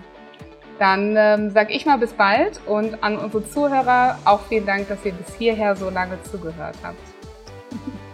[0.79, 5.05] Dann ähm, sage ich mal bis bald und an unsere Zuhörer auch vielen Dank, dass
[5.05, 6.99] ihr bis hierher so lange zugehört habt.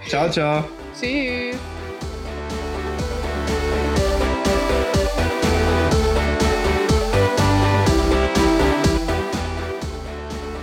[0.08, 0.64] Ciao, ciao.
[0.98, 1.56] Tschüss.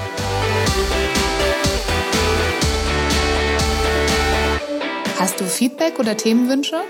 [5.19, 6.81] Hast du Feedback oder Themenwünsche?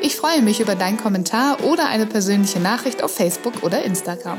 [0.00, 4.38] Ich freue mich über deinen Kommentar oder eine persönliche Nachricht auf Facebook oder Instagram.